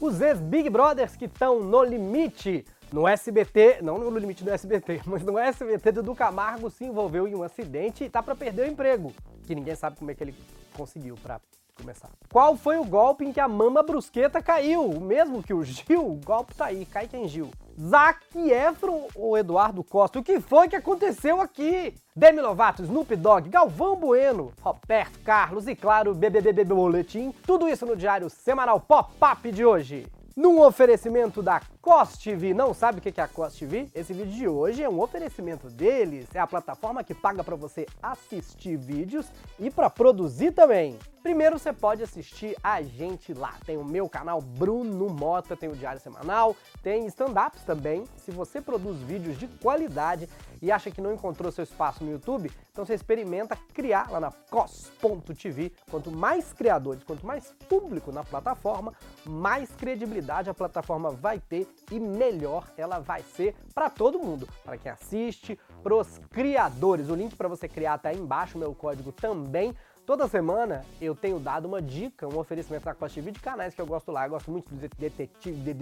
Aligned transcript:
os 0.00 0.20
ex-Big 0.20 0.70
Brothers 0.70 1.16
que 1.16 1.26
estão 1.26 1.60
no 1.60 1.82
limite. 1.82 2.64
No 2.92 3.08
SBT, 3.08 3.78
não 3.82 3.98
no 3.98 4.16
limite 4.16 4.44
do 4.44 4.50
SBT, 4.50 5.00
mas 5.06 5.24
no 5.24 5.36
SBT, 5.36 5.90
Dudu 5.90 6.14
Camargo 6.14 6.70
se 6.70 6.84
envolveu 6.84 7.26
em 7.26 7.34
um 7.34 7.42
acidente 7.42 8.04
e 8.04 8.08
tá 8.08 8.22
para 8.22 8.36
perder 8.36 8.68
o 8.68 8.70
emprego. 8.70 9.12
Que 9.44 9.56
ninguém 9.56 9.74
sabe 9.74 9.96
como 9.96 10.08
é 10.12 10.14
que 10.14 10.22
ele 10.22 10.34
conseguiu 10.72 11.16
para 11.16 11.40
começar. 11.76 12.10
Qual 12.32 12.56
foi 12.56 12.78
o 12.78 12.84
golpe 12.84 13.24
em 13.24 13.32
que 13.32 13.40
a 13.40 13.46
mama 13.46 13.82
brusqueta 13.82 14.42
caiu? 14.42 14.84
O 14.84 15.00
mesmo 15.00 15.42
que 15.42 15.54
o 15.54 15.62
Gil? 15.62 16.06
O 16.06 16.20
golpe 16.24 16.54
tá 16.54 16.66
aí, 16.66 16.86
cai 16.86 17.06
quem 17.06 17.28
Gil. 17.28 17.50
Zac 17.78 18.20
Efron 18.34 19.06
ou 19.14 19.36
Eduardo 19.36 19.84
Costa? 19.84 20.18
O 20.18 20.22
que 20.22 20.40
foi 20.40 20.68
que 20.68 20.76
aconteceu 20.76 21.40
aqui? 21.40 21.94
Demi 22.14 22.40
Lovato, 22.40 22.82
Snoop 22.82 23.14
Dogg, 23.14 23.50
Galvão 23.50 23.96
Bueno, 23.96 24.52
Roberto 24.60 25.18
Carlos 25.20 25.68
e 25.68 25.76
claro, 25.76 26.14
BBB 26.14 26.64
Boletim. 26.64 27.32
Tudo 27.46 27.68
isso 27.68 27.84
no 27.84 27.94
diário 27.94 28.30
semanal 28.30 28.80
Pop-Up 28.80 29.52
de 29.52 29.64
hoje. 29.64 30.06
Num 30.34 30.60
oferecimento 30.60 31.42
da 31.42 31.60
COS 31.86 32.18
TV, 32.18 32.52
não 32.52 32.74
sabe 32.74 32.98
o 32.98 33.00
que 33.00 33.20
é 33.20 33.22
a 33.22 33.28
COS 33.28 33.54
TV? 33.54 33.88
Esse 33.94 34.12
vídeo 34.12 34.32
de 34.32 34.48
hoje 34.48 34.82
é 34.82 34.88
um 34.88 35.00
oferecimento 35.00 35.70
deles, 35.70 36.26
é 36.34 36.40
a 36.40 36.46
plataforma 36.46 37.04
que 37.04 37.14
paga 37.14 37.44
para 37.44 37.54
você 37.54 37.86
assistir 38.02 38.76
vídeos 38.76 39.30
e 39.56 39.70
para 39.70 39.88
produzir 39.88 40.50
também. 40.50 40.98
Primeiro 41.22 41.58
você 41.58 41.72
pode 41.72 42.04
assistir 42.04 42.56
a 42.62 42.80
gente 42.82 43.34
lá. 43.34 43.54
Tem 43.64 43.76
o 43.76 43.84
meu 43.84 44.08
canal 44.08 44.40
Bruno 44.40 45.08
Mota, 45.08 45.56
tem 45.56 45.68
o 45.68 45.74
Diário 45.74 46.00
Semanal, 46.00 46.56
tem 46.82 47.04
stand-ups 47.06 47.62
também. 47.64 48.04
Se 48.16 48.30
você 48.30 48.60
produz 48.60 48.98
vídeos 48.98 49.36
de 49.36 49.48
qualidade 49.48 50.28
e 50.62 50.70
acha 50.70 50.88
que 50.88 51.00
não 51.00 51.12
encontrou 51.12 51.50
seu 51.50 51.64
espaço 51.64 52.04
no 52.04 52.12
YouTube, 52.12 52.50
então 52.70 52.84
você 52.84 52.94
experimenta 52.94 53.56
criar 53.74 54.08
lá 54.08 54.20
na 54.20 54.30
cos.tv. 54.50 55.72
Quanto 55.90 56.12
mais 56.12 56.52
criadores, 56.52 57.02
quanto 57.02 57.26
mais 57.26 57.52
público 57.68 58.12
na 58.12 58.22
plataforma, 58.22 58.92
mais 59.24 59.70
credibilidade 59.70 60.48
a 60.48 60.54
plataforma 60.54 61.10
vai 61.10 61.40
ter 61.40 61.66
e 61.90 62.00
melhor 62.00 62.66
ela 62.76 62.98
vai 62.98 63.22
ser 63.22 63.54
para 63.74 63.88
todo 63.88 64.18
mundo, 64.18 64.48
para 64.64 64.76
quem 64.76 64.90
assiste, 64.90 65.58
para 65.82 65.94
os 65.94 66.18
criadores. 66.30 67.08
O 67.08 67.14
link 67.14 67.34
para 67.36 67.48
você 67.48 67.68
criar 67.68 67.96
está 67.96 68.08
aí 68.10 68.18
embaixo, 68.18 68.58
meu 68.58 68.74
código 68.74 69.12
também. 69.12 69.74
Toda 70.06 70.28
semana 70.28 70.84
eu 71.00 71.16
tenho 71.16 71.40
dado 71.40 71.66
uma 71.66 71.82
dica, 71.82 72.28
um 72.28 72.38
oferecimento 72.38 72.84
da 72.84 72.94
Costa 72.94 73.16
TV 73.16 73.32
de 73.32 73.40
canais 73.40 73.74
que 73.74 73.80
eu 73.80 73.86
gosto 73.86 74.12
lá. 74.12 74.24
Eu 74.24 74.30
gosto 74.30 74.52
muito 74.52 74.72
do 74.72 74.76
detetive, 74.76 75.74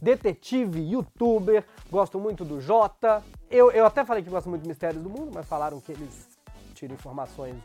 detetive, 0.00 0.80
youtuber, 0.80 1.64
gosto 1.90 2.20
muito 2.20 2.44
do 2.44 2.60
Jota. 2.60 3.24
Eu, 3.50 3.72
eu 3.72 3.84
até 3.84 4.04
falei 4.04 4.22
que 4.22 4.30
gosto 4.30 4.48
muito 4.48 4.62
de 4.62 4.68
Mistérios 4.68 5.02
do 5.02 5.10
Mundo, 5.10 5.32
mas 5.34 5.46
falaram 5.48 5.80
que 5.80 5.90
eles 5.90 6.38
tiram 6.74 6.94
informações 6.94 7.56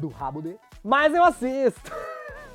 do 0.00 0.08
rabo 0.08 0.42
dele. 0.42 0.58
Mas 0.82 1.14
eu 1.14 1.24
assisto. 1.24 1.92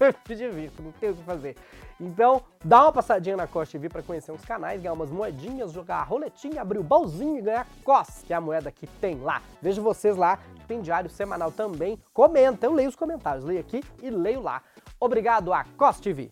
me 0.27 0.35
divirto, 0.35 0.81
não 0.81 0.91
tenho 0.93 1.13
o 1.13 1.15
que 1.15 1.23
fazer. 1.23 1.55
Então, 1.99 2.41
dá 2.63 2.83
uma 2.83 2.91
passadinha 2.91 3.37
na 3.37 3.45
Costa 3.45 3.73
TV 3.73 3.87
para 3.87 4.01
conhecer 4.01 4.31
uns 4.31 4.43
canais, 4.43 4.81
ganhar 4.81 4.93
umas 4.93 5.11
moedinhas, 5.11 5.71
jogar 5.71 5.97
a 5.97 6.03
roletinha, 6.03 6.61
abrir 6.61 6.79
o 6.79 6.83
baúzinho 6.83 7.37
e 7.37 7.41
ganhar 7.41 7.67
COS, 7.83 8.23
que 8.25 8.33
é 8.33 8.35
a 8.35 8.41
moeda 8.41 8.71
que 8.71 8.87
tem 8.87 9.19
lá. 9.21 9.41
Vejo 9.61 9.81
vocês 9.81 10.17
lá, 10.17 10.39
tem 10.67 10.81
diário 10.81 11.09
semanal 11.09 11.51
também. 11.51 11.99
Comenta, 12.11 12.65
eu 12.65 12.73
leio 12.73 12.89
os 12.89 12.95
comentários, 12.95 13.45
leio 13.45 13.59
aqui 13.59 13.83
e 14.01 14.09
leio 14.09 14.41
lá. 14.41 14.63
Obrigado 14.99 15.53
a 15.53 15.63
COS 15.77 15.99
TV. 15.99 16.31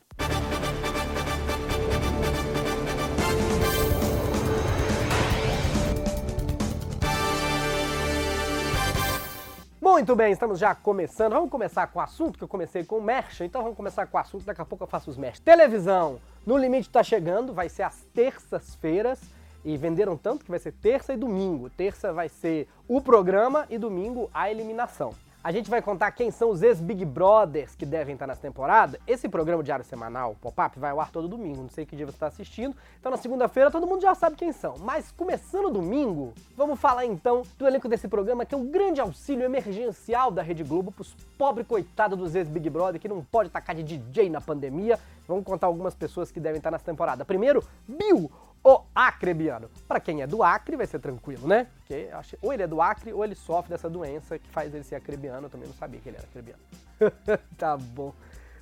Muito 10.00 10.16
bem, 10.16 10.32
estamos 10.32 10.58
já 10.58 10.74
começando. 10.74 11.34
Vamos 11.34 11.50
começar 11.50 11.86
com 11.88 12.00
o 12.00 12.02
assunto, 12.02 12.38
que 12.38 12.44
eu 12.46 12.48
comecei 12.48 12.86
com 12.86 13.00
o 13.00 13.02
Merch, 13.02 13.42
então 13.42 13.62
vamos 13.62 13.76
começar 13.76 14.08
com 14.08 14.18
o 14.18 14.22
assunto, 14.22 14.46
daqui 14.46 14.62
a 14.62 14.66
pouco 14.66 14.86
eu 14.86 14.88
faço 14.88 15.10
os 15.10 15.18
Merch. 15.18 15.42
Televisão, 15.42 16.22
no 16.46 16.56
limite 16.56 16.88
está 16.88 17.04
chegando, 17.04 17.54
vai 17.54 17.68
ser 17.68 17.84
às 17.84 18.00
terças-feiras, 18.14 19.20
e 19.66 19.76
venderam 19.76 20.16
tanto 20.16 20.46
que 20.46 20.52
vai 20.52 20.58
ser 20.58 20.72
terça 20.72 21.14
e 21.14 21.18
domingo. 21.18 21.70
Terça 21.70 22.14
vai 22.14 22.30
ser 22.30 22.70
o 22.88 23.02
programa 23.02 23.66
e 23.70 23.78
domingo 23.78 24.30
a 24.34 24.50
eliminação. 24.50 25.14
A 25.42 25.54
gente 25.54 25.70
vai 25.70 25.82
contar 25.82 26.12
quem 26.12 26.32
são 26.32 26.50
os 26.50 26.62
ex-Big 26.62 27.06
Brothers 27.06 27.74
que 27.74 27.86
devem 27.86 28.14
estar 28.14 28.28
nessa 28.28 28.42
temporada. 28.42 29.00
Esse 29.08 29.30
programa 29.30 29.64
diário 29.64 29.86
semanal, 29.86 30.36
Pop-Up, 30.42 30.78
vai 30.78 30.92
ao 30.92 31.00
ar 31.00 31.12
todo 31.12 31.30
domingo. 31.30 31.62
Não 31.62 31.70
sei 31.70 31.86
que 31.86 31.96
dia 31.96 32.06
você 32.06 32.12
está 32.12 32.28
assistindo. 32.28 32.76
Então 33.00 33.10
na 33.10 33.18
segunda-feira 33.18 33.72
todo 33.72 33.88
mundo 33.88 34.02
já 34.02 34.14
sabe 34.14 34.36
quem 34.36 34.52
são. 34.52 34.76
Mas 34.80 35.14
começando 35.14 35.70
domingo, 35.70 36.34
vamos 36.58 36.78
falar 36.78 37.06
então 37.06 37.44
do 37.58 37.66
elenco 37.66 37.88
desse 37.88 38.10
programa 38.10 38.46
que 38.46 38.54
é 38.54 38.58
um 38.58 38.68
grande 38.70 39.00
auxílio 39.00 39.46
emergencial 39.46 40.30
da 40.30 40.42
Rede 40.42 40.62
Globo 40.62 40.92
para 40.92 41.04
os 41.04 41.16
pobres 41.38 41.66
coitados 41.66 42.20
dos 42.20 42.36
ex-Big 42.36 42.70
Brother 42.70 43.00
que 43.00 43.08
não 43.08 43.24
pode 43.24 43.50
tacar 43.50 43.74
de 43.74 43.84
DJ 43.84 44.30
na 44.30 44.42
pandemia. 44.42 45.00
Vamos 45.26 45.46
contar 45.46 45.68
algumas 45.68 45.96
pessoas 45.96 46.32
que 46.32 46.40
devem 46.40 46.58
estar 46.58 46.70
nessa 46.70 46.84
temporada. 46.84 47.24
Primeiro, 47.24 47.64
Bill, 47.88 48.30
o 48.64 48.82
acrebiano. 48.94 49.70
Para 49.88 50.00
quem 50.00 50.22
é 50.22 50.28
do 50.28 50.44
Acre, 50.44 50.76
vai 50.76 50.86
ser 50.86 51.00
tranquilo, 51.00 51.48
né? 51.48 51.68
Porque 51.78 52.10
acho, 52.12 52.38
ou 52.42 52.54
ele 52.54 52.64
é 52.64 52.68
do 52.68 52.82
Acre 52.82 53.14
ou 53.14 53.24
ele 53.24 53.36
sofre 53.36 53.70
dessa 53.70 53.90
doença 53.90 54.38
que 54.38 54.50
faz 54.50 54.74
ele 54.74 54.84
ser 54.84 54.96
acrebiano. 54.96 55.48
Eu 55.48 55.50
também 55.50 55.68
não 55.68 55.76
sabia 55.76 56.00
que 56.00 56.10
ele 56.10 56.18
era 56.18 56.26
acrebiano. 56.26 56.62
tá 57.58 57.78
bom. 57.78 58.14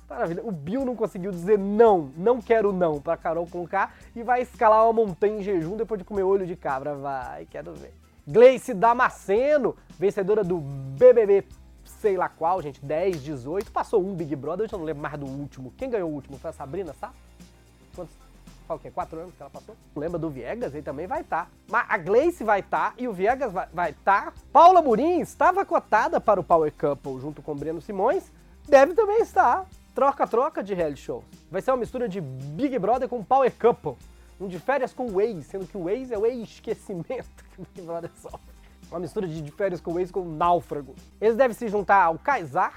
Maravilha. 0.08 0.42
O 0.44 0.50
Bill 0.50 0.84
não 0.84 0.96
conseguiu 0.96 1.30
dizer 1.30 1.58
não, 1.58 2.10
não 2.16 2.40
quero 2.40 2.72
não 2.72 3.00
para 3.00 3.16
Carol 3.16 3.46
Conká 3.46 3.92
e 4.16 4.22
vai 4.22 4.40
escalar 4.40 4.84
uma 4.84 5.04
montanha 5.04 5.38
em 5.38 5.42
jejum 5.42 5.76
depois 5.76 5.98
de 5.98 6.04
comer 6.04 6.22
olho 6.22 6.46
de 6.46 6.56
cabra. 6.56 6.94
Vai, 6.94 7.46
quero 7.46 7.74
ver. 7.74 7.92
Gleice 8.26 8.72
Damasceno, 8.74 9.76
vencedora 9.98 10.44
do 10.44 10.58
BBB 10.58 11.44
sei 12.00 12.16
lá 12.16 12.28
qual, 12.28 12.62
gente, 12.62 12.84
10, 12.84 13.22
18, 13.22 13.72
passou 13.72 14.04
um 14.04 14.14
Big 14.14 14.34
Brother, 14.36 14.66
eu 14.66 14.70
já 14.70 14.76
não 14.76 14.84
lembro 14.84 15.02
mais 15.02 15.18
do 15.18 15.26
último. 15.26 15.72
Quem 15.76 15.90
ganhou 15.90 16.10
o 16.10 16.12
último? 16.12 16.38
Foi 16.38 16.50
a 16.50 16.52
Sabrina, 16.52 16.94
sabe? 16.94 17.14
Quantos, 17.94 18.14
qual 18.68 18.78
que 18.78 18.86
é? 18.86 18.90
Quatro 18.90 19.18
anos 19.18 19.34
que 19.34 19.42
ela 19.42 19.50
passou? 19.50 19.74
Lembra 19.96 20.18
do 20.18 20.28
Viegas? 20.28 20.74
Ele 20.74 20.82
também 20.82 21.06
vai 21.06 21.22
estar. 21.22 21.46
Tá. 21.46 21.50
Mas 21.70 21.86
a 21.88 21.96
Gleice 21.96 22.44
vai 22.44 22.60
estar 22.60 22.90
tá, 22.90 22.94
e 22.98 23.08
o 23.08 23.12
Viegas 23.14 23.50
vai 23.72 23.90
estar. 23.90 24.26
Tá. 24.26 24.32
Paula 24.52 24.82
Murim 24.82 25.20
estava 25.20 25.64
cotada 25.64 26.20
para 26.20 26.38
o 26.38 26.44
Power 26.44 26.70
Couple 26.78 27.18
junto 27.18 27.40
com 27.40 27.52
o 27.52 27.54
Breno 27.54 27.80
Simões. 27.80 28.30
Deve 28.68 28.92
também 28.92 29.22
estar. 29.22 29.66
Troca-troca 29.94 30.62
de 30.62 30.74
reality 30.74 31.00
shows. 31.00 31.24
Vai 31.50 31.62
ser 31.62 31.70
uma 31.70 31.78
mistura 31.78 32.06
de 32.08 32.20
Big 32.20 32.78
Brother 32.78 33.08
com 33.08 33.24
Power 33.24 33.50
Couple. 33.58 33.96
Um 34.38 34.46
de 34.46 34.58
férias 34.58 34.92
com 34.92 35.06
o 35.06 35.20
ex, 35.20 35.46
sendo 35.46 35.66
que 35.66 35.76
o 35.76 35.88
ex 35.88 36.12
é 36.12 36.18
o 36.18 36.26
esquecimento 36.26 37.44
que 37.54 37.62
o 37.62 37.66
Big 37.74 37.86
Brother 37.86 38.10
sofre. 38.20 38.58
Uma 38.90 39.00
mistura 39.00 39.26
de 39.26 39.50
férias 39.50 39.80
com 39.80 39.94
o 39.94 39.98
ex 39.98 40.10
com 40.10 40.24
náufrago. 40.24 40.94
Eles 41.20 41.36
devem 41.36 41.54
se 41.54 41.68
juntar 41.68 42.04
ao 42.04 42.18
Kaysar, 42.18 42.72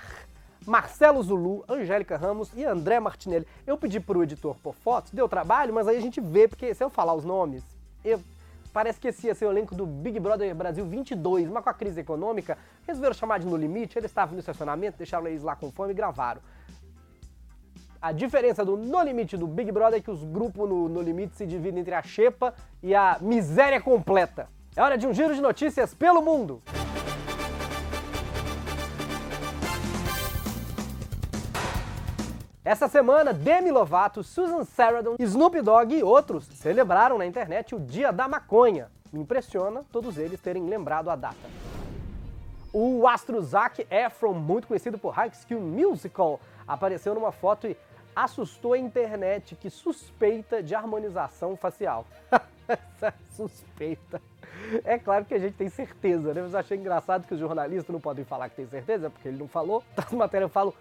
Marcelo 0.66 1.24
Zulu, 1.24 1.64
Angélica 1.68 2.16
Ramos 2.16 2.52
e 2.56 2.64
André 2.64 3.00
Martinelli. 3.00 3.48
Eu 3.66 3.78
pedi 3.78 4.00
pro 4.00 4.24
editor 4.24 4.56
por 4.62 4.76
fotos, 4.76 5.12
deu 5.12 5.28
trabalho, 5.28 5.74
mas 5.74 5.88
aí 5.88 5.98
a 5.98 6.02
gente 6.02 6.22
vê, 6.22 6.48
porque 6.48 6.74
se 6.74 6.84
eu 6.84 6.90
falar 6.90 7.14
os 7.14 7.26
nomes, 7.26 7.64
eu, 8.06 8.22
parece 8.72 9.00
que 9.00 9.08
esse 9.08 9.28
ia 9.28 9.34
ser 9.34 9.46
o 9.46 9.52
elenco 9.52 9.74
do 9.74 9.86
Big 9.86 10.20
Brother 10.20 10.54
Brasil 10.54 10.86
22, 10.86 11.50
mas 11.50 11.64
com 11.64 11.70
a 11.70 11.74
crise 11.74 12.00
econômica, 12.00 12.58
resolveram 12.86 13.16
chamar 13.16 13.40
de 13.40 13.48
No 13.48 13.58
Limite, 13.58 13.98
eles 13.98 14.12
estavam 14.12 14.34
no 14.34 14.40
estacionamento, 14.40 14.98
deixaram 14.98 15.28
eles 15.28 15.42
lá 15.42 15.56
com 15.56 15.72
fome 15.72 15.92
e 15.92 15.96
gravaram. 15.96 16.42
A 18.00 18.12
diferença 18.12 18.64
do 18.64 18.78
No 18.78 19.02
Limite 19.02 19.38
do 19.38 19.48
Big 19.48 19.72
Brother 19.72 20.00
é 20.00 20.02
que 20.02 20.12
os 20.12 20.24
grupos 20.24 20.70
no 20.70 20.88
No 20.88 21.02
Limite 21.02 21.36
se 21.36 21.46
dividem 21.46 21.82
entre 21.82 21.94
a 21.94 22.04
xepa 22.04 22.54
e 22.84 22.94
a 22.94 23.18
miséria 23.20 23.82
completa. 23.82 24.48
É 24.76 24.82
hora 24.82 24.98
de 24.98 25.08
um 25.08 25.14
giro 25.14 25.36
de 25.36 25.42
notícias 25.42 25.94
pelo 25.94 26.22
mundo! 26.22 26.62
Essa 32.64 32.88
semana, 32.88 33.34
Demi 33.34 33.72
Lovato, 33.72 34.24
Susan 34.24 34.64
Sarandon, 34.64 35.16
Snoop 35.18 35.60
Dogg 35.64 35.94
e 35.96 36.04
outros 36.04 36.46
celebraram 36.46 37.18
na 37.18 37.26
internet 37.26 37.74
o 37.74 37.80
Dia 37.80 38.12
da 38.12 38.28
Maconha. 38.28 38.92
Me 39.12 39.20
impressiona 39.20 39.84
todos 39.92 40.20
eles 40.20 40.40
terem 40.40 40.68
lembrado 40.68 41.10
a 41.10 41.16
data. 41.16 41.50
O 42.72 43.08
astro 43.08 43.42
Zac 43.42 43.86
Efron, 43.90 44.34
muito 44.34 44.68
conhecido 44.68 45.00
por 45.00 45.10
High 45.10 45.32
School 45.34 45.60
Musical, 45.60 46.40
apareceu 46.68 47.16
numa 47.16 47.32
foto 47.32 47.66
e 47.66 47.76
assustou 48.16 48.74
a 48.74 48.78
internet 48.78 49.56
que 49.56 49.72
suspeita 49.72 50.62
de 50.62 50.76
harmonização 50.76 51.58
facial. 51.58 52.06
suspeita. 53.36 54.22
É 54.86 55.00
claro 55.00 55.26
que 55.26 55.34
a 55.34 55.40
gente 55.40 55.56
tem 55.56 55.68
certeza, 55.68 56.32
né? 56.32 56.44
Mas 56.44 56.54
eu 56.54 56.60
achei 56.60 56.78
engraçado 56.78 57.26
que 57.26 57.34
os 57.34 57.40
jornalistas 57.40 57.92
não 57.92 58.00
podem 58.00 58.24
falar 58.24 58.50
que 58.50 58.56
tem 58.56 58.68
certeza, 58.68 59.10
porque 59.10 59.28
ele 59.28 59.38
não 59.38 59.48
falou. 59.48 59.84
As 59.98 60.12
matérias 60.12 60.52
falam 60.52 60.72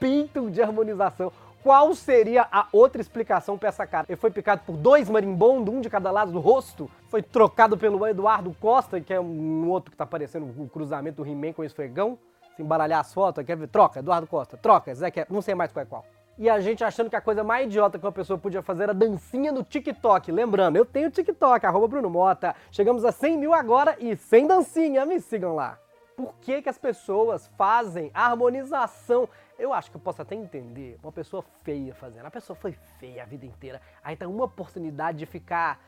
suspeitam 0.00 0.50
de 0.50 0.62
harmonização. 0.62 1.30
Qual 1.62 1.94
seria 1.94 2.48
a 2.50 2.66
outra 2.72 3.02
explicação 3.02 3.58
para 3.58 3.68
essa 3.68 3.86
cara? 3.86 4.06
Ele 4.08 4.16
foi 4.16 4.30
picado 4.30 4.62
por 4.64 4.74
dois 4.78 5.10
marimbondos, 5.10 5.74
um 5.74 5.80
de 5.82 5.90
cada 5.90 6.10
lado 6.10 6.32
do 6.32 6.40
rosto? 6.40 6.90
Foi 7.08 7.22
trocado 7.22 7.76
pelo 7.76 8.06
Eduardo 8.06 8.56
Costa, 8.58 8.98
que 8.98 9.12
é 9.12 9.20
um 9.20 9.68
outro 9.68 9.90
que 9.90 9.96
tá 9.96 10.06
parecendo 10.06 10.46
o 10.46 10.66
cruzamento 10.68 11.22
do 11.22 11.28
He-Man 11.28 11.52
com 11.52 11.60
o 11.60 11.64
esfregão? 11.64 12.18
Se 12.56 12.62
embaralhar 12.62 13.00
as 13.00 13.12
fotos, 13.12 13.44
quer 13.44 13.58
ver? 13.58 13.68
Troca, 13.68 13.98
Eduardo 13.98 14.26
Costa, 14.26 14.56
troca, 14.56 14.94
Zé 14.94 15.10
quer, 15.10 15.26
não 15.28 15.42
sei 15.42 15.54
mais 15.54 15.70
qual 15.70 15.82
é 15.82 15.86
qual 15.86 16.04
e 16.38 16.48
a 16.48 16.58
gente 16.58 16.82
achando 16.82 17.10
que 17.10 17.16
a 17.16 17.20
coisa 17.20 17.44
mais 17.44 17.66
idiota 17.66 17.98
que 17.98 18.06
uma 18.06 18.12
pessoa 18.12 18.38
podia 18.38 18.62
fazer 18.62 18.84
era 18.84 18.94
dancinha 18.94 19.52
no 19.52 19.62
TikTok. 19.62 20.32
Lembrando, 20.32 20.76
eu 20.76 20.86
tenho 20.86 21.10
TikTok, 21.10 21.66
arroba 21.66 21.86
Bruno 21.86 22.08
Mota. 22.08 22.56
Chegamos 22.70 23.04
a 23.04 23.12
100 23.12 23.36
mil 23.36 23.52
agora 23.52 23.94
e 24.00 24.16
sem 24.16 24.46
dancinha, 24.46 25.04
me 25.04 25.20
sigam 25.20 25.54
lá. 25.54 25.78
Por 26.20 26.34
que, 26.42 26.60
que 26.60 26.68
as 26.68 26.76
pessoas 26.76 27.46
fazem 27.56 28.10
harmonização? 28.12 29.26
Eu 29.58 29.72
acho 29.72 29.90
que 29.90 29.96
eu 29.96 30.00
posso 30.02 30.20
até 30.20 30.34
entender 30.34 30.98
uma 31.02 31.10
pessoa 31.10 31.42
feia 31.62 31.94
fazendo. 31.94 32.26
A 32.26 32.30
pessoa 32.30 32.54
foi 32.54 32.72
feia 32.98 33.22
a 33.22 33.24
vida 33.24 33.46
inteira. 33.46 33.80
Aí 34.04 34.14
tem 34.14 34.28
uma 34.28 34.44
oportunidade 34.44 35.16
de 35.16 35.24
ficar, 35.24 35.82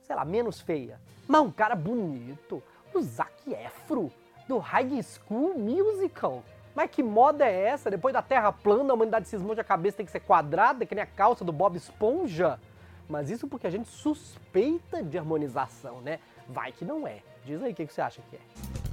sei 0.00 0.16
lá, 0.16 0.24
menos 0.24 0.62
feia. 0.62 0.98
Mas 1.28 1.42
um 1.42 1.50
cara 1.50 1.76
bonito, 1.76 2.62
o 2.94 3.02
Zac 3.02 3.52
Efro, 3.52 4.10
do 4.48 4.56
High 4.56 5.02
School 5.02 5.58
Musical. 5.58 6.42
Mas 6.74 6.90
que 6.90 7.02
moda 7.02 7.44
é 7.44 7.64
essa? 7.64 7.90
Depois 7.90 8.14
da 8.14 8.22
Terra 8.22 8.50
plana, 8.50 8.90
a 8.90 8.94
humanidade 8.94 9.28
cismou 9.28 9.54
de 9.54 9.60
a 9.60 9.64
cabeça 9.64 9.98
tem 9.98 10.06
que 10.06 10.12
ser 10.12 10.20
quadrada, 10.20 10.86
que 10.86 10.94
nem 10.94 11.04
a 11.04 11.06
calça 11.06 11.44
do 11.44 11.52
Bob 11.52 11.76
Esponja? 11.76 12.58
Mas 13.06 13.28
isso 13.28 13.46
porque 13.46 13.66
a 13.66 13.70
gente 13.70 13.90
suspeita 13.90 15.02
de 15.02 15.18
harmonização, 15.18 16.00
né? 16.00 16.20
Vai 16.48 16.72
que 16.72 16.86
não 16.86 17.06
é. 17.06 17.22
Diz 17.44 17.62
aí 17.62 17.72
o 17.72 17.74
que 17.74 17.86
você 17.86 18.00
acha 18.00 18.22
que 18.30 18.36
é. 18.36 18.85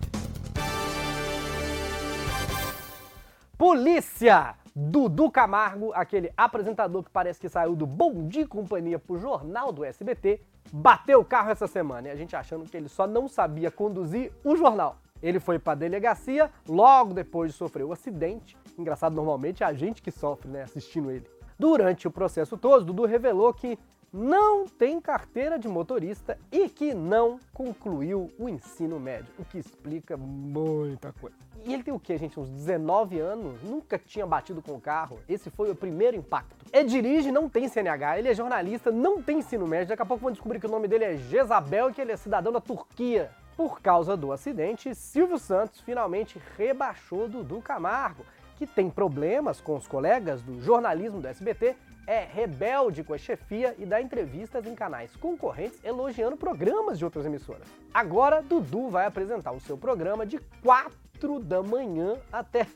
Polícia! 3.58 4.56
Dudu 4.76 5.30
Camargo, 5.30 5.94
aquele 5.94 6.34
apresentador 6.36 7.04
que 7.04 7.12
parece 7.12 7.40
que 7.40 7.48
saiu 7.48 7.76
do 7.76 7.86
Bom 7.86 8.28
Dia 8.28 8.48
Companhia 8.48 8.98
pro 8.98 9.20
Jornal 9.20 9.72
do 9.72 9.86
SBT, 9.86 10.42
bateu 10.72 11.20
o 11.20 11.26
carro 11.26 11.52
essa 11.52 11.68
semana. 11.68 12.08
E 12.08 12.12
a 12.12 12.16
gente 12.16 12.36
achando 12.36 12.66
que 12.66 12.76
ele 12.76 12.90
só 12.90 13.06
não 13.06 13.28
sabia 13.28 13.70
conduzir 13.70 14.32
o 14.44 14.56
jornal. 14.56 14.98
Ele 15.22 15.40
foi 15.40 15.60
pra 15.60 15.76
delegacia 15.76 16.50
logo 16.68 17.14
depois 17.14 17.52
de 17.52 17.58
sofrer 17.58 17.84
o 17.84 17.94
acidente. 17.94 18.58
Engraçado, 18.76 19.14
normalmente 19.14 19.62
é 19.62 19.68
a 19.68 19.74
gente 19.74 20.02
que 20.02 20.10
sofre, 20.10 20.50
né, 20.50 20.64
assistindo 20.64 21.12
ele. 21.12 21.30
Durante 21.58 22.08
o 22.08 22.12
processo 22.12 22.58
todo, 22.58 22.86
Dudu 22.86 23.06
revelou 23.06 23.54
que 23.54 23.78
não 24.12 24.66
tem 24.66 25.00
carteira 25.00 25.60
de 25.60 25.68
motorista 25.68 26.40
e 26.52 26.68
que 26.68 26.94
não 26.96 27.40
concluiu 27.54 28.32
o 28.40 28.50
ensino 28.50 29.00
médio, 29.00 29.32
o 29.38 29.46
que 29.46 29.60
explica 29.60 30.18
muita 30.18 31.14
coisa. 31.14 31.36
E 31.66 31.74
ele 31.74 31.84
tem 31.84 31.94
o 31.94 32.00
que, 32.00 32.18
gente? 32.18 32.40
Uns 32.40 32.50
19 32.50 33.20
anos? 33.20 33.62
Nunca 33.64 33.98
tinha 33.98 34.26
batido 34.26 34.62
com 34.62 34.74
o 34.74 34.82
carro. 34.82 35.20
Esse 35.30 35.50
foi 35.50 35.72
o 35.72 35.76
primeiro 35.76 36.18
impacto. 36.18 36.66
Ele 36.72 36.90
dirige, 36.90 37.32
não 37.32 37.48
tem 37.48 37.68
CNH, 37.68 38.20
ele 38.20 38.30
é 38.30 38.34
jornalista, 38.34 38.92
não 38.92 39.22
tem 39.22 39.40
ensino 39.40 39.66
médio. 39.66 39.90
Daqui 39.90 40.02
a 40.02 40.06
pouco 40.06 40.24
vão 40.24 40.32
descobrir 40.32 40.60
que 40.60 40.66
o 40.66 40.72
nome 40.72 40.88
dele 40.88 41.06
é 41.06 41.16
Jezabel 41.16 41.90
e 41.90 41.94
que 41.94 42.02
ele 42.02 42.12
é 42.12 42.18
cidadão 42.18 42.52
da 42.52 42.60
Turquia. 42.60 43.32
Por 43.56 43.82
causa 43.82 44.18
do 44.18 44.32
acidente, 44.32 44.94
Silvio 44.94 45.38
Santos 45.38 45.80
finalmente 45.80 46.42
rebaixou 46.58 47.30
Dudu 47.30 47.62
Camargo, 47.62 48.26
que 48.58 48.68
tem 48.68 48.90
problemas 48.90 49.62
com 49.62 49.76
os 49.76 49.88
colegas 49.88 50.42
do 50.42 50.60
jornalismo 50.60 51.22
do 51.22 51.28
SBT 51.28 51.76
é 52.06 52.26
rebelde 52.26 53.04
com 53.04 53.14
a 53.14 53.18
chefia 53.18 53.76
e 53.78 53.86
dá 53.86 54.02
entrevistas 54.02 54.66
em 54.66 54.76
canais 54.76 55.16
concorrentes 55.16 55.80
elogiando 55.84 56.36
programas 56.36 56.98
de 56.98 57.06
outras 57.06 57.26
emissoras. 57.26 57.68
Agora, 57.94 58.42
Dudu 58.42 58.90
vai 58.90 59.06
apresentar 59.06 59.52
o 59.52 59.60
seu 59.60 59.78
programa 59.78 60.26
de 60.26 60.38
4 60.62 61.03
da 61.42 61.64
manhã 61.64 62.18
até 62.32 62.68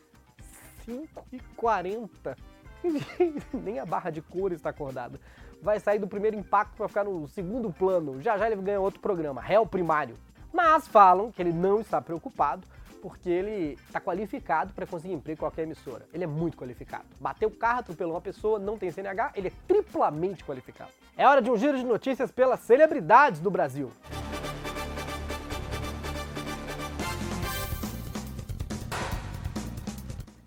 5h40. 0.88 2.38
Nem 3.54 3.80
a 3.80 3.86
barra 3.86 4.10
de 4.10 4.22
cor 4.22 4.52
está 4.52 4.70
acordada. 4.70 5.20
Vai 5.62 5.80
sair 5.80 6.00
do 6.00 6.08
primeiro 6.08 6.38
impacto 6.38 6.76
para 6.76 6.88
ficar 6.88 7.04
no 7.04 7.28
segundo 7.28 7.72
plano. 7.72 8.22
Já 8.22 8.38
já 8.38 8.50
ele 8.50 8.62
ganha 8.62 8.80
outro 8.80 9.00
programa, 9.00 9.42
Réu 9.42 9.66
Primário. 9.66 10.16
Mas 10.54 10.88
falam 10.88 11.32
que 11.32 11.42
ele 11.42 11.52
não 11.52 11.82
está 11.82 12.02
preocupado 12.02 12.66
porque 13.02 13.30
ele 13.30 13.78
está 13.86 14.00
qualificado 14.00 14.74
para 14.74 14.86
conseguir 14.86 15.14
emprego 15.14 15.38
em 15.38 15.40
qualquer 15.40 15.64
emissora. 15.64 16.06
Ele 16.14 16.24
é 16.24 16.28
muito 16.28 16.58
qualificado. 16.58 17.06
Bateu 17.20 17.50
o 17.50 17.52
carro, 17.52 17.80
atropelou 17.82 18.14
uma 18.14 18.22
pessoa, 18.22 18.60
não 18.60 18.78
tem 18.78 18.92
CNH, 18.92 19.34
ele 19.36 19.50
é 19.50 19.52
triplamente 19.68 20.44
qualificado. 20.44 20.92
É 21.16 21.28
hora 21.28 21.42
de 21.42 21.50
um 21.50 21.58
giro 21.58 21.78
de 21.78 21.86
notícias 21.86 22.32
pelas 22.32 22.60
celebridades 22.62 23.40
do 23.40 23.52
Brasil. 23.52 23.92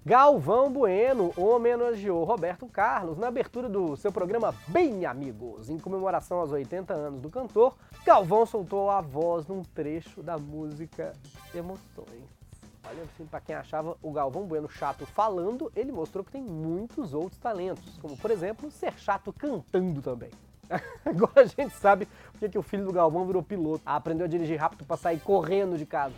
Galvão 0.04 0.72
Bueno 0.72 1.30
homenageou 1.36 2.24
Roberto 2.24 2.66
Carlos 2.66 3.18
na 3.18 3.28
abertura 3.28 3.68
do 3.68 3.94
seu 3.96 4.10
programa 4.10 4.54
Bem 4.66 5.04
Amigos. 5.04 5.68
Em 5.68 5.78
comemoração 5.78 6.38
aos 6.38 6.50
80 6.50 6.94
anos 6.94 7.20
do 7.20 7.28
cantor, 7.28 7.76
Galvão 8.02 8.46
soltou 8.46 8.88
a 8.88 9.02
voz 9.02 9.46
num 9.46 9.62
trecho 9.62 10.22
da 10.22 10.38
música 10.38 11.12
Emoções. 11.54 12.24
Olha, 12.88 13.02
assim, 13.02 13.26
para 13.26 13.40
quem 13.40 13.54
achava 13.54 13.94
o 14.02 14.10
Galvão 14.10 14.46
Bueno 14.46 14.70
chato 14.70 15.04
falando, 15.04 15.70
ele 15.76 15.92
mostrou 15.92 16.24
que 16.24 16.32
tem 16.32 16.42
muitos 16.42 17.12
outros 17.12 17.38
talentos, 17.38 17.98
como 17.98 18.16
por 18.16 18.30
exemplo, 18.30 18.70
ser 18.70 18.94
chato 18.94 19.34
cantando 19.34 20.00
também. 20.00 20.30
Agora 21.04 21.42
a 21.42 21.44
gente 21.44 21.74
sabe 21.74 22.08
porque 22.32 22.48
que 22.48 22.58
o 22.58 22.62
filho 22.62 22.86
do 22.86 22.92
Galvão 22.92 23.26
virou 23.26 23.42
piloto. 23.42 23.82
Aprendeu 23.84 24.24
a 24.24 24.28
dirigir 24.28 24.58
rápido 24.58 24.82
para 24.86 24.96
sair 24.96 25.20
correndo 25.20 25.76
de 25.76 25.84
casa. 25.84 26.14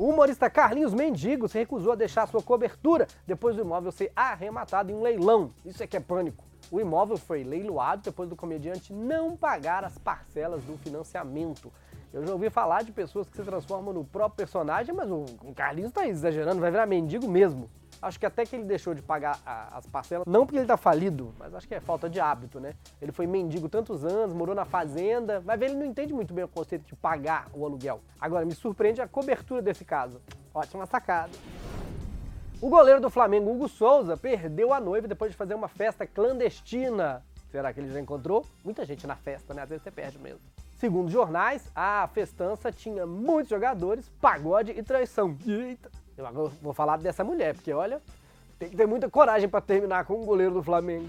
O 0.00 0.08
humorista 0.08 0.48
Carlinhos 0.48 0.94
Mendigo 0.94 1.46
se 1.46 1.58
recusou 1.58 1.92
a 1.92 1.94
deixar 1.94 2.26
sua 2.26 2.42
cobertura 2.42 3.06
depois 3.26 3.54
do 3.54 3.60
imóvel 3.60 3.92
ser 3.92 4.10
arrematado 4.16 4.90
em 4.90 4.94
um 4.94 5.02
leilão. 5.02 5.50
Isso 5.62 5.82
é 5.82 5.86
que 5.86 5.94
é 5.94 6.00
pânico. 6.00 6.42
O 6.70 6.80
imóvel 6.80 7.18
foi 7.18 7.44
leiloado 7.44 8.04
depois 8.04 8.26
do 8.26 8.34
comediante 8.34 8.94
não 8.94 9.36
pagar 9.36 9.84
as 9.84 9.98
parcelas 9.98 10.62
do 10.62 10.78
financiamento. 10.78 11.70
Eu 12.14 12.24
já 12.24 12.32
ouvi 12.32 12.48
falar 12.48 12.82
de 12.82 12.92
pessoas 12.92 13.28
que 13.28 13.36
se 13.36 13.42
transformam 13.42 13.92
no 13.92 14.02
próprio 14.02 14.38
personagem, 14.38 14.94
mas 14.94 15.10
o 15.10 15.26
Carlinhos 15.54 15.92
tá 15.92 16.08
exagerando, 16.08 16.62
vai 16.62 16.70
virar 16.70 16.86
mendigo 16.86 17.28
mesmo. 17.28 17.68
Acho 18.02 18.18
que 18.18 18.24
até 18.24 18.46
que 18.46 18.56
ele 18.56 18.64
deixou 18.64 18.94
de 18.94 19.02
pagar 19.02 19.38
a, 19.44 19.76
as 19.76 19.86
parcelas, 19.86 20.26
não 20.26 20.46
porque 20.46 20.58
ele 20.58 20.66
tá 20.66 20.76
falido, 20.76 21.34
mas 21.38 21.54
acho 21.54 21.68
que 21.68 21.74
é 21.74 21.80
falta 21.80 22.08
de 22.08 22.18
hábito, 22.18 22.58
né? 22.58 22.74
Ele 23.00 23.12
foi 23.12 23.26
mendigo 23.26 23.68
tantos 23.68 24.04
anos, 24.04 24.34
morou 24.34 24.54
na 24.54 24.64
fazenda, 24.64 25.40
vai 25.40 25.58
ver, 25.58 25.66
ele 25.66 25.76
não 25.76 25.84
entende 25.84 26.12
muito 26.14 26.32
bem 26.32 26.44
o 26.44 26.48
conceito 26.48 26.86
de 26.86 26.96
pagar 26.96 27.48
o 27.52 27.64
aluguel. 27.64 28.00
Agora, 28.18 28.46
me 28.46 28.54
surpreende 28.54 29.02
a 29.02 29.08
cobertura 29.08 29.60
desse 29.60 29.84
caso. 29.84 30.20
Ótima 30.54 30.86
sacada. 30.86 31.32
O 32.60 32.68
goleiro 32.68 33.00
do 33.00 33.10
Flamengo, 33.10 33.50
Hugo 33.50 33.68
Souza, 33.68 34.16
perdeu 34.16 34.72
a 34.72 34.80
noiva 34.80 35.06
depois 35.06 35.30
de 35.30 35.36
fazer 35.36 35.54
uma 35.54 35.68
festa 35.68 36.06
clandestina. 36.06 37.22
Será 37.50 37.72
que 37.72 37.80
ele 37.80 37.92
já 37.92 38.00
encontrou? 38.00 38.46
Muita 38.64 38.84
gente 38.84 39.06
na 39.06 39.16
festa, 39.16 39.52
né? 39.52 39.62
Às 39.62 39.68
vezes 39.68 39.82
você 39.82 39.90
perde 39.90 40.18
mesmo. 40.18 40.40
Segundo 40.78 41.10
jornais, 41.10 41.70
a 41.74 42.08
festança 42.14 42.72
tinha 42.72 43.06
muitos 43.06 43.50
jogadores, 43.50 44.08
pagode 44.20 44.72
e 44.72 44.82
traição. 44.82 45.36
Eita! 45.46 45.90
Eu 46.28 46.52
vou 46.62 46.72
falar 46.72 46.98
dessa 46.98 47.24
mulher, 47.24 47.54
porque 47.54 47.72
olha, 47.72 48.00
tem 48.58 48.68
que 48.68 48.76
ter 48.76 48.86
muita 48.86 49.08
coragem 49.08 49.48
para 49.48 49.60
terminar 49.60 50.04
com 50.04 50.20
um 50.20 50.24
goleiro 50.24 50.54
do 50.54 50.62
Flamengo. 50.62 51.08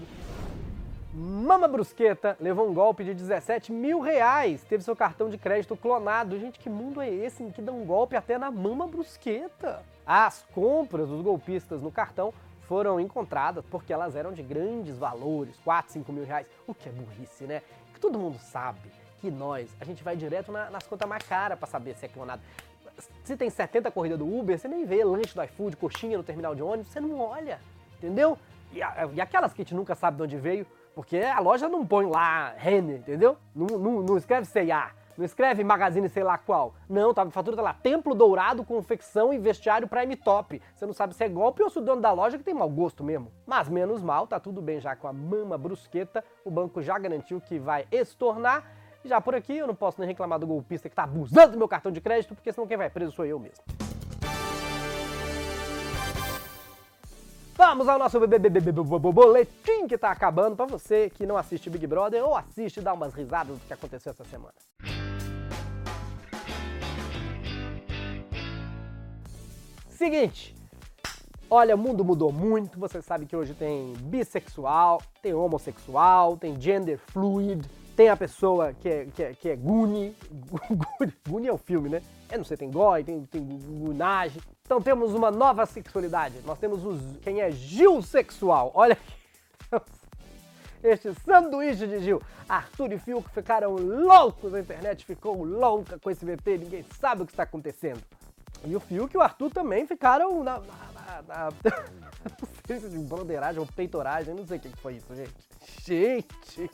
Mama 1.14 1.68
Brusqueta 1.68 2.34
levou 2.40 2.66
um 2.66 2.72
golpe 2.72 3.04
de 3.04 3.12
17 3.12 3.70
mil 3.70 4.00
reais. 4.00 4.64
Teve 4.64 4.82
seu 4.82 4.96
cartão 4.96 5.28
de 5.28 5.36
crédito 5.36 5.76
clonado. 5.76 6.38
Gente, 6.38 6.58
que 6.58 6.70
mundo 6.70 7.02
é 7.02 7.10
esse 7.10 7.42
em 7.42 7.50
que 7.50 7.60
dá 7.60 7.70
um 7.70 7.84
golpe 7.84 8.16
até 8.16 8.38
na 8.38 8.50
Mama 8.50 8.86
Brusqueta? 8.86 9.82
As 10.06 10.42
compras 10.54 11.10
dos 11.10 11.20
golpistas 11.20 11.82
no 11.82 11.92
cartão 11.92 12.32
foram 12.62 12.98
encontradas 12.98 13.62
porque 13.70 13.92
elas 13.92 14.16
eram 14.16 14.32
de 14.32 14.42
grandes 14.42 14.96
valores, 14.96 15.54
4, 15.62 15.92
5 15.92 16.10
mil 16.10 16.24
reais. 16.24 16.46
O 16.66 16.72
que 16.72 16.88
é 16.88 16.92
burrice, 16.92 17.44
né? 17.44 17.60
Que 17.92 18.00
todo 18.00 18.18
mundo 18.18 18.38
sabe 18.38 18.90
que 19.20 19.30
nós, 19.30 19.68
a 19.78 19.84
gente 19.84 20.02
vai 20.02 20.16
direto 20.16 20.50
na, 20.50 20.70
nas 20.70 20.86
contas 20.86 21.06
mais 21.06 21.22
caras 21.24 21.58
para 21.58 21.68
saber 21.68 21.94
se 21.94 22.06
é 22.06 22.08
clonado. 22.08 22.40
Se 23.24 23.36
tem 23.36 23.48
70 23.48 23.90
corridas 23.90 24.18
do 24.18 24.26
Uber, 24.26 24.58
você 24.58 24.68
nem 24.68 24.84
vê 24.84 25.04
lanche 25.04 25.34
do 25.34 25.42
iFood, 25.42 25.76
coxinha 25.76 26.18
no 26.18 26.24
terminal 26.24 26.54
de 26.54 26.62
ônibus, 26.62 26.92
você 26.92 27.00
não 27.00 27.18
olha, 27.18 27.58
entendeu? 27.98 28.38
E, 28.72 28.78
e 29.14 29.20
aquelas 29.20 29.52
que 29.52 29.62
a 29.62 29.64
gente 29.64 29.74
nunca 29.74 29.94
sabe 29.94 30.16
de 30.16 30.22
onde 30.22 30.36
veio, 30.36 30.66
porque 30.94 31.18
a 31.18 31.38
loja 31.40 31.68
não 31.68 31.86
põe 31.86 32.06
lá 32.06 32.54
Renner, 32.56 32.98
entendeu? 32.98 33.36
Não, 33.54 33.78
não, 33.78 34.02
não 34.02 34.16
escreve 34.16 34.46
C&A, 34.46 34.90
não 35.16 35.24
escreve 35.24 35.62
Magazine 35.62 36.08
sei 36.08 36.22
lá 36.22 36.38
qual. 36.38 36.74
Não, 36.88 37.12
tá, 37.12 37.22
a 37.22 37.30
fatura 37.30 37.56
tá 37.56 37.62
lá, 37.62 37.74
Templo 37.74 38.14
Dourado, 38.14 38.64
confecção 38.64 39.32
e 39.32 39.38
vestiário 39.38 39.86
Prime 39.86 40.16
Top. 40.16 40.60
Você 40.74 40.86
não 40.86 40.92
sabe 40.92 41.14
se 41.14 41.22
é 41.22 41.28
golpe 41.28 41.62
ou 41.62 41.70
se 41.70 41.78
o 41.78 41.82
dono 41.82 42.00
da 42.00 42.12
loja 42.12 42.38
que 42.38 42.44
tem 42.44 42.54
mau 42.54 42.68
gosto 42.68 43.04
mesmo. 43.04 43.30
Mas 43.46 43.68
menos 43.68 44.02
mal, 44.02 44.26
tá 44.26 44.40
tudo 44.40 44.62
bem 44.62 44.80
já 44.80 44.96
com 44.96 45.06
a 45.06 45.12
mama 45.12 45.58
brusqueta, 45.58 46.24
o 46.44 46.50
banco 46.50 46.82
já 46.82 46.98
garantiu 46.98 47.40
que 47.40 47.58
vai 47.58 47.86
estornar 47.92 48.64
já 49.04 49.20
por 49.20 49.34
aqui 49.34 49.56
eu 49.56 49.66
não 49.66 49.74
posso 49.74 50.00
nem 50.00 50.08
reclamar 50.08 50.38
do 50.38 50.46
golpista 50.46 50.88
que 50.88 50.92
está 50.92 51.04
abusando 51.04 51.52
do 51.52 51.58
meu 51.58 51.68
cartão 51.68 51.90
de 51.90 52.00
crédito, 52.00 52.34
porque 52.34 52.52
senão 52.52 52.66
quem 52.66 52.76
vai 52.76 52.88
preso 52.88 53.12
sou 53.12 53.24
eu 53.24 53.38
mesmo. 53.38 53.62
Vamos 57.54 57.86
ao 57.86 57.98
nosso 57.98 58.18
boletim 58.18 59.86
que 59.86 59.94
está 59.94 60.10
acabando 60.10 60.56
para 60.56 60.66
você 60.66 61.10
que 61.10 61.26
não 61.26 61.36
assiste 61.36 61.68
Big 61.68 61.86
Brother 61.86 62.24
ou 62.24 62.34
assiste 62.34 62.78
e 62.78 62.82
dá 62.82 62.92
umas 62.92 63.12
risadas 63.14 63.56
do 63.56 63.64
que 63.66 63.72
aconteceu 63.72 64.10
essa 64.10 64.24
semana. 64.24 64.54
Seguinte, 69.90 70.56
olha, 71.48 71.76
o 71.76 71.78
mundo 71.78 72.04
mudou 72.04 72.32
muito. 72.32 72.80
Você 72.80 73.00
sabe 73.00 73.26
que 73.26 73.36
hoje 73.36 73.54
tem 73.54 73.92
bissexual, 74.00 75.00
tem 75.22 75.32
homossexual, 75.32 76.36
tem 76.36 76.60
gender 76.60 76.98
fluid, 76.98 77.68
tem 77.96 78.08
a 78.08 78.16
pessoa 78.16 78.72
que 78.72 78.88
é, 78.88 79.06
que 79.06 79.22
é, 79.22 79.34
que 79.34 79.48
é 79.48 79.56
Guni. 79.56 80.16
Guni 81.28 81.48
é 81.48 81.52
o 81.52 81.58
filme, 81.58 81.88
né? 81.88 82.02
Eu 82.30 82.38
não 82.38 82.44
sei, 82.44 82.56
tem 82.56 82.70
Goi, 82.70 83.04
tem, 83.04 83.24
tem 83.26 83.42
Gunage. 83.42 84.40
Então 84.64 84.80
temos 84.80 85.12
uma 85.12 85.30
nova 85.30 85.66
sexualidade. 85.66 86.36
Nós 86.46 86.58
temos 86.58 86.84
os, 86.84 87.18
quem 87.18 87.40
é 87.40 87.50
Gil 87.50 88.00
sexual. 88.02 88.70
Olha 88.74 88.94
aqui. 88.94 89.14
Este 90.82 91.14
sanduíche 91.14 91.86
de 91.86 92.00
Gil. 92.00 92.20
Arthur 92.48 92.92
e 92.92 92.98
Fiuk 92.98 93.30
ficaram 93.30 93.76
loucos, 93.76 94.52
a 94.52 94.58
internet 94.58 95.04
ficou 95.04 95.44
louca 95.44 95.96
com 95.98 96.10
esse 96.10 96.24
VT, 96.24 96.58
ninguém 96.58 96.84
sabe 96.98 97.22
o 97.22 97.26
que 97.26 97.32
está 97.32 97.44
acontecendo. 97.44 98.02
E 98.64 98.74
o 98.74 98.80
Fiuk 98.80 99.14
e 99.14 99.18
o 99.18 99.20
Arthur 99.20 99.50
também 99.50 99.86
ficaram 99.86 100.42
na. 100.42 100.58
na, 100.58 100.62
na, 101.22 101.22
na 101.28 101.50
não 102.26 102.48
sei 102.66 102.80
se 102.80 102.88
de 102.88 102.98
broderagem 102.98 103.60
ou 103.60 103.66
peitoragem, 103.66 104.34
não 104.34 104.46
sei 104.46 104.58
o 104.58 104.60
que 104.60 104.76
foi 104.78 104.94
isso, 104.94 105.14
gente. 105.14 105.51
Gente! 105.84 106.70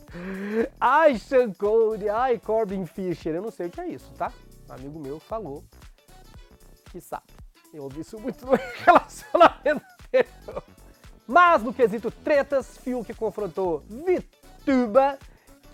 Ai, 0.81 1.19
Sean 1.19 1.53
Cody, 1.53 2.09
ai, 2.09 2.39
Corbin 2.39 2.87
Fisher, 2.87 3.35
eu 3.35 3.43
não 3.43 3.51
sei 3.51 3.67
o 3.67 3.71
que 3.71 3.81
é 3.81 3.89
isso, 3.89 4.13
tá? 4.15 4.33
Um 4.69 4.73
amigo 4.75 4.99
meu 4.99 5.19
falou 5.19 5.65
que 6.91 7.01
sabe. 7.01 7.25
Eu 7.73 7.85
ouvi 7.85 8.01
isso 8.01 8.19
muito 8.19 8.45
no 8.47 8.53
relacionamento. 8.85 9.85
Mas 11.27 11.63
no 11.63 11.75
quesito 11.75 12.11
tretas, 12.11 12.79
Fiuk 12.79 13.13
confrontou 13.15 13.83
Vituba, 13.89 15.19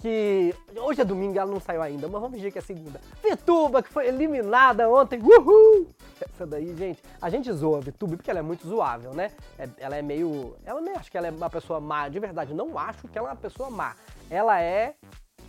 que 0.01 0.55
hoje 0.77 1.01
é 1.01 1.05
domingo, 1.05 1.39
ela 1.39 1.51
não 1.51 1.61
saiu 1.61 1.81
ainda, 1.81 2.09
mas 2.09 2.21
vamos 2.21 2.37
dizer 2.37 2.51
que 2.51 2.59
é 2.59 2.63
segunda. 2.63 3.01
Vituba, 3.23 3.83
que 3.83 3.89
foi 3.89 4.09
eliminada 4.09 4.89
ontem, 4.91 5.21
uhul! 5.23 5.89
Essa 6.21 6.47
daí, 6.47 6.75
gente, 6.77 7.03
a 7.21 7.31
gente 7.31 7.53
zoa 7.53 7.79
a 7.79 7.81
Vituba 7.81 8.17
porque 8.17 8.31
ela 8.31 8.41
é 8.41 8.43
muito 8.43 8.67
zoável, 8.67 9.13
né? 9.15 9.33
É, 9.59 9.69
ela 9.79 9.97
é 9.97 10.03
meio. 10.03 10.57
Ela 10.65 10.81
nem 10.81 10.95
acho 10.95 11.11
que 11.11 11.17
ela 11.17 11.27
é 11.27 11.31
uma 11.31 11.51
pessoa 11.51 11.81
má, 11.81 12.09
de 12.09 12.19
verdade, 12.19 12.55
não 12.55 12.79
acho 12.79 13.09
que 13.09 13.19
ela 13.19 13.29
é 13.29 13.33
uma 13.33 13.37
pessoa 13.37 13.71
má. 13.71 13.95
Ela 14.31 14.61
é 14.61 14.95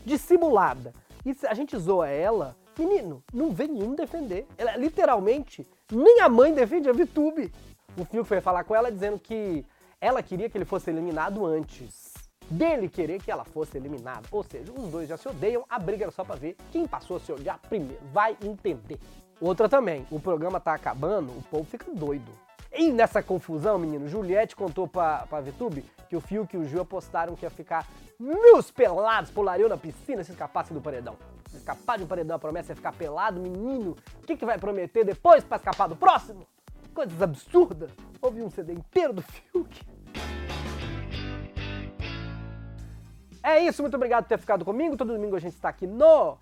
dissimulada. 0.05 0.93
E 1.25 1.35
a 1.47 1.53
gente 1.53 1.77
zoa 1.77 2.07
ela, 2.07 2.55
menino, 2.77 3.23
não 3.33 3.51
vem 3.51 3.67
nenhum 3.67 3.95
defender. 3.95 4.47
Ela 4.57 4.77
literalmente, 4.77 5.67
nem 5.91 6.21
a 6.21 6.29
mãe 6.29 6.53
defende 6.53 6.89
a 6.89 6.93
Vitube. 6.93 7.51
O 7.97 8.05
Fiuk 8.05 8.27
foi 8.27 8.41
falar 8.41 8.63
com 8.63 8.75
ela 8.75 8.91
dizendo 8.91 9.17
que 9.17 9.65
ela 9.99 10.21
queria 10.21 10.49
que 10.49 10.57
ele 10.57 10.65
fosse 10.65 10.89
eliminado 10.89 11.45
antes 11.45 12.13
dele 12.49 12.87
querer 12.87 13.21
que 13.21 13.31
ela 13.31 13.43
fosse 13.43 13.77
eliminada. 13.77 14.27
Ou 14.31 14.43
seja, 14.43 14.71
os 14.71 14.91
dois 14.91 15.09
já 15.09 15.17
se 15.17 15.27
odeiam, 15.27 15.65
a 15.69 15.79
briga 15.79 16.05
era 16.05 16.11
só 16.11 16.23
pra 16.23 16.35
ver 16.35 16.55
quem 16.71 16.87
passou 16.87 17.17
a 17.17 17.19
se 17.19 17.31
odiar 17.31 17.59
primeiro. 17.69 18.01
Vai 18.11 18.37
entender. 18.43 18.99
Outra 19.39 19.67
também, 19.67 20.07
o 20.09 20.19
programa 20.19 20.59
tá 20.59 20.73
acabando, 20.73 21.31
o 21.31 21.43
povo 21.49 21.65
fica 21.65 21.85
doido. 21.93 22.31
E 22.71 22.91
nessa 22.91 23.21
confusão, 23.21 23.77
menino, 23.77 24.07
Juliette 24.07 24.55
contou 24.55 24.87
pra, 24.87 25.25
pra 25.27 25.41
VTube 25.41 25.85
que 26.09 26.15
o 26.15 26.21
Fiuk 26.21 26.55
e 26.55 26.59
o 26.59 26.65
Gil 26.65 26.81
apostaram 26.81 27.35
que 27.35 27.45
ia 27.45 27.49
ficar 27.49 27.87
meus 28.19 28.71
pelados, 28.71 29.31
pulariam 29.31 29.67
na 29.67 29.77
piscina 29.77 30.23
se 30.23 30.31
escapassem 30.31 30.73
do 30.73 30.81
paredão. 30.81 31.15
Se 31.49 31.57
escapar 31.57 31.97
de 31.97 32.03
um 32.03 32.07
paredão, 32.07 32.35
a 32.35 32.39
promessa 32.39 32.71
é 32.71 32.75
ficar 32.75 32.93
pelado, 32.93 33.39
menino. 33.39 33.95
O 34.21 34.25
que, 34.25 34.37
que 34.37 34.45
vai 34.45 34.57
prometer 34.57 35.03
depois 35.03 35.43
pra 35.43 35.57
escapar 35.57 35.87
do 35.87 35.95
próximo? 35.95 36.45
Coisas 36.93 37.21
absurdas. 37.21 37.91
Ouvi 38.21 38.41
um 38.41 38.49
CD 38.49 38.73
inteiro 38.73 39.13
do 39.13 39.21
Fiuk. 39.21 39.81
É 43.43 43.59
isso, 43.59 43.81
muito 43.81 43.95
obrigado 43.95 44.23
por 44.23 44.29
ter 44.29 44.39
ficado 44.39 44.65
comigo. 44.65 44.97
Todo 44.97 45.13
domingo 45.13 45.35
a 45.35 45.39
gente 45.39 45.53
está 45.53 45.69
aqui 45.69 45.85
no. 45.85 46.37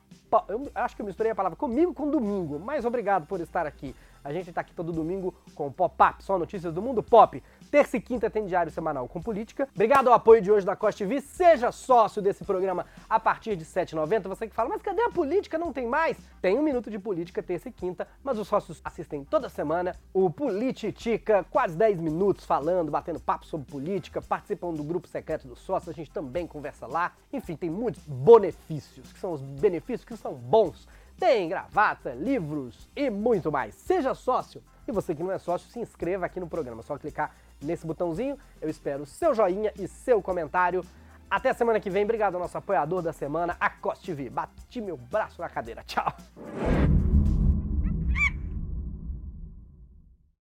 Eu 0.48 0.72
acho 0.74 0.96
que 0.96 1.02
eu 1.02 1.06
misturei 1.06 1.32
a 1.32 1.36
palavra 1.36 1.56
comigo 1.56 1.94
com 1.94 2.10
domingo, 2.10 2.60
mas 2.60 2.86
obrigado 2.86 3.28
por 3.28 3.40
estar 3.40 3.68
aqui. 3.68 3.96
A 4.24 4.32
gente 4.32 4.50
está 4.50 4.62
aqui 4.62 4.74
todo 4.74 4.92
domingo 4.92 5.34
com 5.54 5.72
Pop-Up, 5.72 6.24
só 6.24 6.40
notícias 6.40 6.74
do 6.74 6.82
mundo 6.82 7.04
pop. 7.04 7.44
Terça 7.70 7.98
e 7.98 8.02
quinta 8.02 8.30
tem 8.30 8.46
diário 8.46 8.72
semanal 8.72 9.08
com 9.08 9.22
política. 9.22 9.68
Obrigado 9.74 10.08
ao 10.08 10.14
apoio 10.14 10.42
de 10.42 10.52
hoje 10.52 10.66
da 10.66 10.76
Costa 10.76 11.00
TV. 11.00 11.20
Seja 11.20 11.72
sócio 11.72 12.22
desse 12.22 12.46
programa 12.46 12.86
a 13.10 13.20
partir 13.20 13.56
de 13.56 13.64
R$ 13.64 13.70
7,90. 13.70 14.28
Você 14.30 14.48
que 14.48 14.56
fala, 14.56 14.70
mas 14.70 14.82
cadê 14.82 15.02
a 15.02 15.10
política? 15.10 15.58
Não 15.58 15.74
tem 15.74 15.88
mais? 15.88 16.18
Tem 16.42 16.58
um 16.58 16.62
minuto 16.62 16.90
de 16.90 16.98
política 17.00 17.44
terça 17.44 17.68
e 17.70 17.72
quinta, 17.72 18.08
mas 18.24 18.40
os 18.40 18.48
sócios 18.48 18.80
assistem 18.84 19.26
toda 19.26 19.50
semana. 19.50 19.96
O 20.14 20.30
Polititica, 20.30 21.46
quase 21.50 21.76
10 21.76 22.00
minutos 22.00 22.46
falando, 22.46 22.92
batendo 22.92 23.20
papo 23.20 23.46
sobre 23.46 23.70
política, 23.70 24.22
participam 24.22 24.74
do 24.74 24.84
grupo 24.84 25.08
secreto 25.08 25.48
dos 25.48 25.60
sócios, 25.60 25.90
a 25.90 25.94
gente 25.94 26.12
também 26.12 26.48
conversa 26.48 26.88
lá. 26.88 27.14
Enfim, 27.32 27.56
tem 27.56 27.70
muitos 27.70 28.02
benefícios, 28.08 29.12
que 29.12 29.20
são 29.20 29.34
os 29.34 29.42
benefícios 29.42 30.06
que 30.06 30.16
são 30.16 30.34
bons. 30.34 30.88
Tem 31.20 31.48
gravata, 31.48 32.12
livros 32.12 32.90
e 32.96 33.10
muito 33.10 33.52
mais. 33.52 33.76
Seja 33.76 34.14
sócio. 34.14 34.64
E 34.88 34.92
você 34.92 35.16
que 35.16 35.24
não 35.24 35.32
é 35.32 35.38
sócio, 35.38 35.70
se 35.70 35.80
inscreva 35.80 36.26
aqui 36.26 36.40
no 36.40 36.48
programa. 36.48 36.82
É 36.82 36.84
só 36.84 36.98
clicar 36.98 37.32
nesse 37.62 37.86
botãozinho. 37.88 38.38
Eu 38.62 38.70
espero 38.70 39.06
seu 39.06 39.34
joinha 39.34 39.72
e 39.80 39.88
seu 39.88 40.22
comentário. 40.22 40.84
Até 41.30 41.54
semana 41.54 41.80
que 41.80 41.90
vem. 41.90 42.04
Obrigado 42.04 42.36
ao 42.36 42.42
nosso 42.42 42.58
apoiador 42.58 43.02
da 43.02 43.14
semana, 43.14 43.56
a 43.60 43.70
Cost 43.70 44.06
TV. 44.06 44.30
Bati 44.30 44.82
meu 44.82 44.98
braço 44.98 45.42
na 45.42 45.50
cadeira. 45.50 45.84
Tchau. 45.84 46.14